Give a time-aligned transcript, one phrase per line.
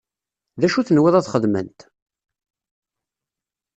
[0.59, 1.79] D acu tenwiḍ ad xedment?